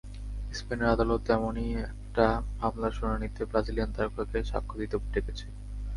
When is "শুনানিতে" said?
2.99-3.41